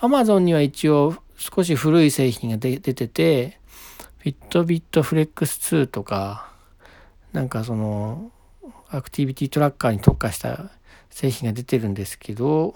[0.00, 3.58] Amazon には一応少し古い製品が出てて、
[4.18, 6.50] フィットビットフレックス2とか、
[7.32, 8.30] なんかその、
[8.90, 10.70] アクティビティトラッカーに特化した
[11.10, 12.74] 製品が出てるんですけど、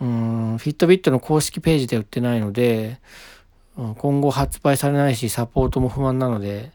[0.00, 3.00] うん、フィットビットの公式ページで売ってないので、
[3.76, 6.72] 今後発売されないし、サポートも不安なので、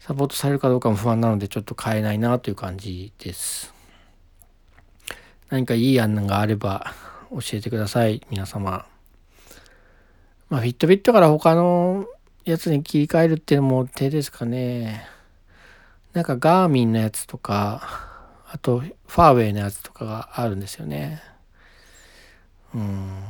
[0.00, 3.72] サポートされるかどうかも不安なので、ちょっと買えないなという感じです。
[5.48, 6.92] 何かいい案があれば
[7.30, 8.86] 教えてください、皆様。
[10.48, 12.06] まあ、フィットビットから他の
[12.44, 15.06] やつに切り替えるっていうのも手ですかね。
[16.12, 17.82] なんかガーミンのやつとか、
[18.48, 21.22] あとファーウェイのやつとかがあるんですよね。
[22.74, 23.22] うん。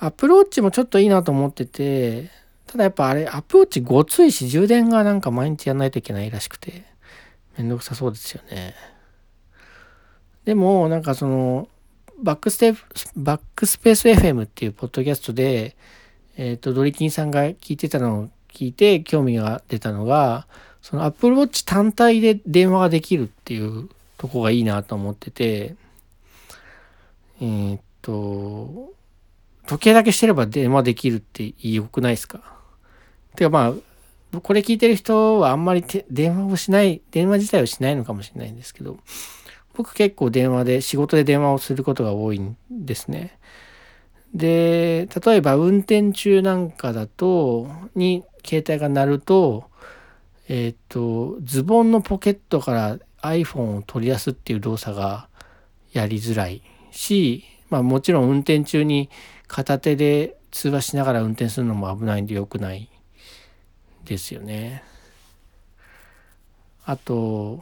[0.00, 2.30] アプローチもちょっといいなと思ってて、
[2.66, 6.84] ただやっぱあれ、アプローチごついし、充電がなんか毎日やんないといけないらしくて、
[7.56, 8.74] めんどくさそうですよね。
[10.44, 11.68] でも、なんかその、
[12.20, 12.74] バックステ
[13.16, 15.76] バックスペース FM っていうポッドキャストで、
[16.36, 20.46] えっ、ー、と、ドリキンさんが聞いてたのを聞いて興味が出たのが、
[20.82, 25.74] その Apple Watch 単体で電話ができるっていうとこがいいなと思ってて、
[27.40, 28.92] えっ、と、
[29.68, 32.40] 時計だけしてれば電話できるって良くないですか？
[33.36, 33.74] てかま
[34.32, 38.96] あ、これ聞いてる人はあんまり電話をしない、電話自体をしないのかもしれないんですけど、
[39.74, 43.38] 僕結構電話で、仕事で電話をすることが多いんですね。
[44.34, 49.64] で、例えば運転中なんかだと、に携帯が鳴ると、
[50.48, 55.28] えっ、と、ズボンのポケットから iPhone を取り出すっていう動作が
[55.92, 59.10] やりづらいし、まあもちろん運転中に
[59.48, 62.88] 片手で通話しながら運転するのも危ないんで良くない
[64.04, 64.82] ですよね。
[66.84, 67.60] あと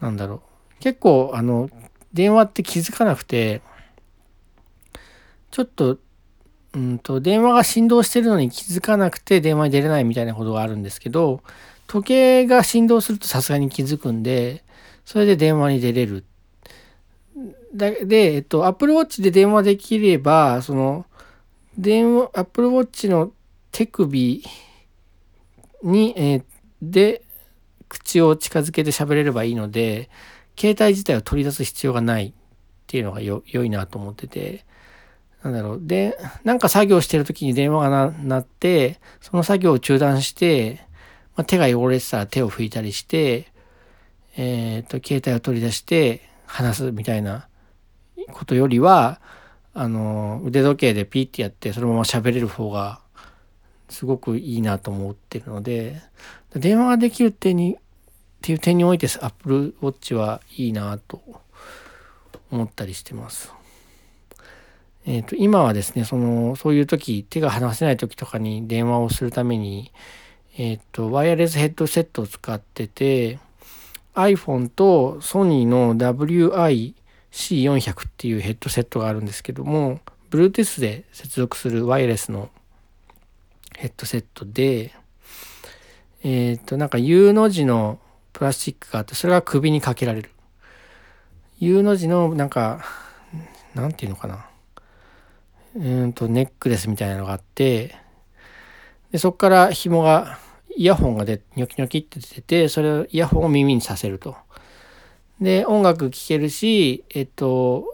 [0.00, 1.70] なんだろう結構あの
[2.12, 3.62] 電話って気づかなくて
[5.52, 5.98] ちょっと
[6.74, 11.42] うんと電話が振動してるのに気づかなくて電話に出れないみたいなことがあるんですけど
[11.86, 14.64] 時計が振動するとさすがに気づくんで
[15.04, 16.24] それで電話に出れる
[17.74, 21.06] で、えっと、Apple Watch で電話できれば、その、
[21.78, 23.32] 電話、Apple Watch の
[23.70, 24.44] 手首
[25.82, 26.44] に、えー、
[26.82, 27.22] で、
[27.88, 30.10] 口を近づけて喋れればいいので、
[30.58, 32.32] 携帯自体を取り出す必要がないっ
[32.86, 34.64] ていうのがよ良いなと思ってて、
[35.42, 35.80] なんだろう。
[35.82, 40.86] で、なんか作業してる時に電話が鳴って、その作業を中断して、
[41.36, 43.46] まあ、手が汚れてたら手を拭いたりして、
[44.36, 47.48] えっ、ー、と、携帯を取り出して話すみたいな
[48.30, 49.20] ことよりは
[49.72, 53.00] あの腕時計でピッてやってそのまま喋れる方が
[53.88, 56.02] すごくいいなと思ってるので
[56.54, 57.78] 電話ができる点にっ
[58.42, 61.22] ていう点において Apple Watch はいいなと
[62.50, 63.52] 思ったりしてます。
[65.06, 69.90] えーと、今はですねそのそういう時手が離せない時とかに電話をするために、
[70.58, 73.38] えーとワイヤレスヘッドセットを使ってて
[74.14, 76.94] iPhone とソニーの WI
[77.30, 80.00] C400 っていうヘッドセットがあるんですけども
[80.30, 82.50] Bluetooth で接続するワイヤレスの
[83.76, 84.94] ヘッドセットで
[86.24, 87.98] えっ、と、なんか U の字の
[88.32, 90.30] プラスチックがあって、それが首にかけられる。
[91.58, 92.84] U の字のなんか、
[93.74, 94.46] なんていうのかな。
[95.74, 97.96] うんと、ネックレスみたいなのがあって、
[99.10, 100.38] で、そこから紐が、
[100.76, 104.36] イヤホンがで、ニョキニョキって出てて、それをイヤホンを耳にさせると。
[105.40, 107.84] で、音楽聴けるし、えっと、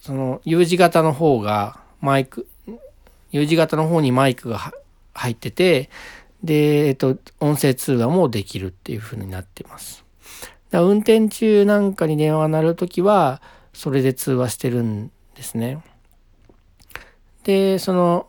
[0.00, 2.46] その U 字型の方がマイク、
[3.30, 4.72] U 字型の方にマイクが
[5.14, 5.90] 入ってて、
[6.42, 10.04] で、えっと、音声通話もできるっていう風になってます。
[10.70, 13.40] だ運転中なんかに電話が鳴るときは、
[13.72, 15.82] それで通話してるんですね。
[17.44, 18.28] で、その、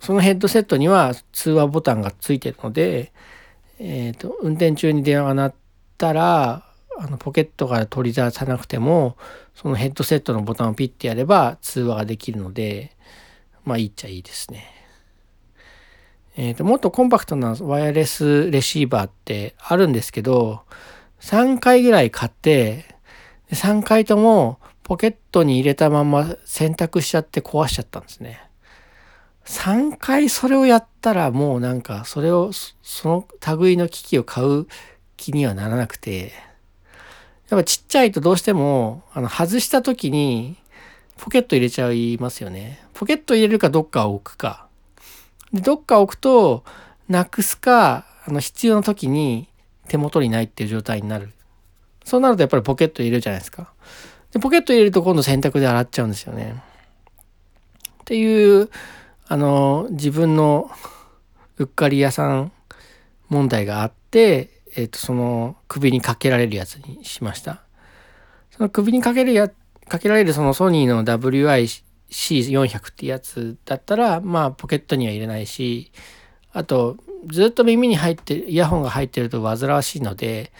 [0.00, 3.12] そのヘッドセットには通話ボタンがついてるので、
[3.78, 5.54] えっ、ー、と、運転中に電話が鳴っ
[5.96, 6.64] たら、
[7.00, 9.16] あのポケットから取り出さなくても、
[9.54, 12.96] そのヘッドセットのボタンをピッてやれば通話ができるので、
[13.64, 14.64] まあいいっちゃいいですね。
[16.36, 20.62] えっ、ー、と、もっとコンパクトなワイヤレスレシーバーってあるんですけど、
[21.20, 22.84] 3回ぐらい買って、
[23.52, 28.47] 3回ともポケットに入れたまま洗濯しちゃって壊しちゃったんですね。
[29.48, 34.66] 3回それをやったらもうなんかそれをその類の機器を買う
[35.16, 36.32] 気にはならなくて
[37.48, 40.58] やっぱちっちゃいとどうしてもあの外した時に
[41.16, 42.78] ポケット入れちゃいますよね。
[42.92, 44.68] ポケット入れるかどっか置くか。
[45.52, 46.62] でどっか置くと
[47.08, 49.48] なくすかあの必要な時に
[49.88, 51.32] 手元にないっていう状態になる。
[52.04, 53.72] そうなるとやっぱりポケット入れるじゃないですか。
[54.30, 56.62] で、ポケット入れると今度洗濯で洗っちゃうんですよね。
[58.02, 58.70] っていう、
[59.30, 60.70] あの、自分の
[61.58, 62.52] うっかり屋さん
[63.28, 67.60] 問題があって、えっ、ー、と、その首にかけられるやつにしました。
[68.50, 69.50] その首にかけるや、
[69.86, 75.92] かけられるそのソニーの WIC400 ってやつだったら、まあポケットには入れないし、
[76.52, 80.52] あと、ずっと耳に入って、イヤホンが入ってると煩わしいので、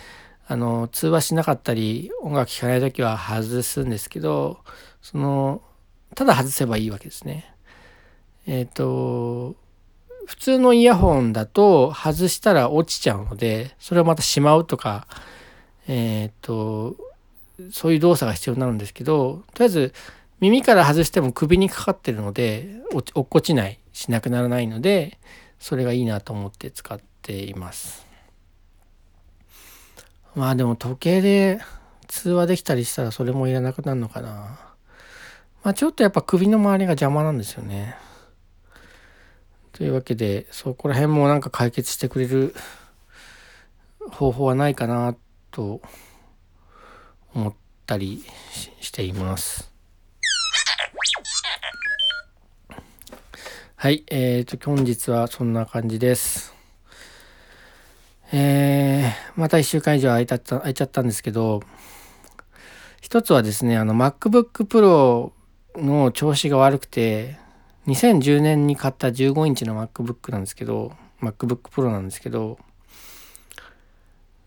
[0.46, 4.58] あの、通話しなかったり、音楽聴かない時は外すんですけど、
[5.00, 5.62] その、
[6.14, 7.54] ただ外せばいいわけですね。
[8.48, 9.54] えっ、ー、と、
[10.24, 15.06] 普通のイヤホンだと外したら落ちちゃうので、それをまたしまうとか、
[15.86, 16.96] えっ、ー、と、
[17.70, 19.92] そういう動作が必要になるんですけど、とりあえず
[20.40, 25.18] 耳から外しても首にかかってるので、落っこちない、しなくならないので、
[25.58, 28.06] それがいいなと思って使っています。
[30.34, 31.60] まあでも時計で
[32.06, 34.58] 通話できたりしたらそれもいらなくなるのかな。
[35.64, 37.96] まあちょっとやっぱ首の周りが邪魔なんですよね。
[39.78, 42.52] というわけでそこら辺もなんか解決してくれる
[44.10, 45.14] 方法はないかな
[45.52, 45.80] と
[47.32, 47.54] 思っ
[47.86, 48.24] たり
[48.80, 49.72] しています。
[53.76, 56.52] はい、えーと、本日はそんな感じです。
[58.32, 61.62] えー、また1週間以上空いた空いちゃったんですけど、
[63.00, 65.30] 一つはですね、あの MacBook Pro
[65.76, 67.38] の調子が悪くて、
[67.88, 72.58] 2010年に買った15インチの MacBook なんですけど、MacBook Pro なんですけど、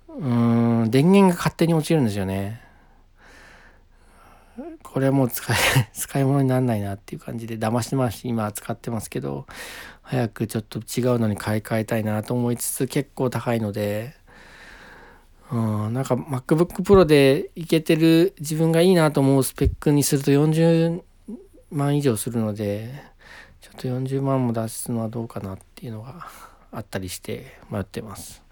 [0.10, 2.62] うーん、電源が勝手に落ちるんですよね。
[4.84, 5.58] これはもう使い、
[5.94, 9.48] 使い物にならないなっていう感じで、騙してますし、今使ってますけど、
[10.04, 14.14] 早くちょっと違うのに買い替えたいなと思いつつ、結構高いので、
[15.52, 15.58] う
[15.90, 21.02] ん、なんか MacBook Pro でいけてる自分がいいなと思うスペックにすると40
[21.72, 26.28] 万以上するので、ょっと40万も出すのはどうかなっていうのが
[26.72, 28.44] あったりして迷ってます。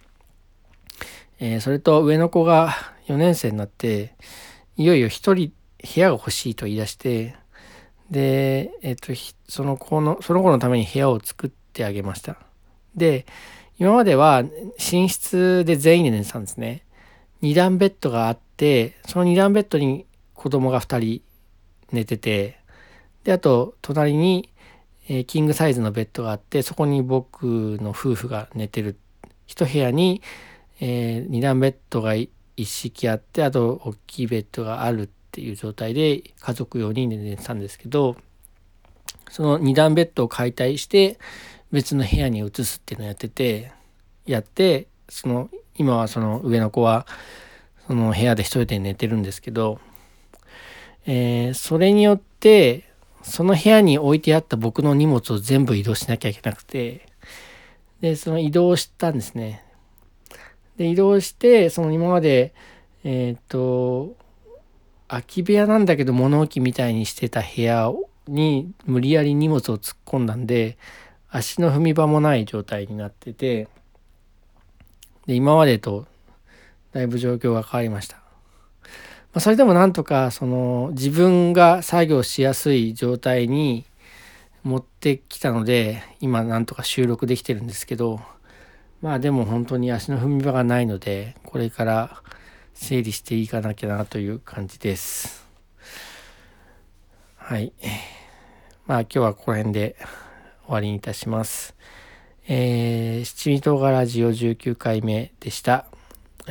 [1.39, 2.73] えー、それと上の子が
[3.07, 4.15] 4年生になって、
[4.75, 5.51] いよいよ一人
[5.81, 7.35] 部屋が欲しいと言い出して
[8.09, 9.13] で、えっと、
[9.47, 12.37] その子のその子のために部屋を作ってあげました
[12.95, 13.25] で
[13.77, 14.43] 今までは
[14.91, 16.83] 寝室で全員で寝てたんですね
[17.41, 21.21] 2段ベッドがあってその2段ベッドに子供が2人
[21.91, 22.59] 寝てて
[23.23, 24.49] であと隣に、
[25.09, 28.95] えー、キングサイズのベッドがあってそこに僕の夫婦が寝てる
[29.47, 30.21] 一部屋に、
[30.79, 32.29] えー、2段ベッドが一
[32.65, 38.17] 式あってあと大きいベッドがあるっていう状態で家族4人で寝てたんですけど
[39.31, 41.17] その2段ベッドを解体して
[41.71, 43.71] 別の部屋に移すっていうのをやってて
[44.25, 47.07] やってその今はその上の子は
[47.87, 49.79] その部屋で一人で寝てるんですけど、
[51.07, 52.88] えー、それによって
[53.21, 57.09] その部屋に置いてあった僕の荷物を全部移動しなきゃいけなくて。
[58.01, 59.63] でその移動したんですね。
[60.77, 62.53] で移動してその今まで
[63.03, 64.15] えっ、ー、と
[65.07, 67.91] 空き部屋なんだけど物置みたいにしてた部屋
[68.27, 70.77] に無理やり荷物を突っ込んだんで
[71.29, 73.67] 足の踏み場もない状態になってて。
[75.25, 76.07] で今までと
[76.91, 78.18] だいぶ状況が変わりました。
[79.33, 83.85] まあ、それでもなんとかその自分が作業しやすい状態に
[84.63, 88.19] 持ってきたので今なんとか収録できてるんですけど
[89.01, 92.21] まあでも本当に足の踏み場がないのでこれから
[92.73, 95.45] 整理していかなきゃなという感じです。
[97.35, 97.73] はい。
[98.85, 99.97] まあ今日はここら辺で
[100.65, 101.75] 終わりにいたします。
[102.47, 105.88] えー、七味唐辛ラジオ19回目でした。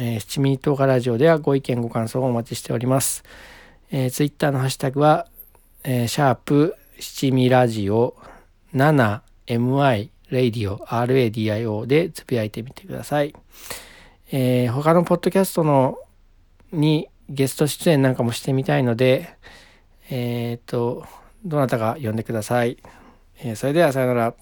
[0.00, 3.24] えー、七味唐辛ラジオではご意見ご感想をお待ちしております。
[3.90, 5.26] えー、ツイッターのハッシュタグは、
[5.82, 8.14] えー、シャープ七味ラジオ
[8.74, 13.34] 7mi radio RADIO でつぶやいてみてください。
[14.30, 15.98] えー、他のポッドキャストの
[16.70, 19.34] にゲスト出演なんかもしてみたいので、
[20.10, 21.06] えっ、ー、と、
[21.44, 22.78] どなたか呼んでください。
[23.40, 24.34] えー、それではさよなら。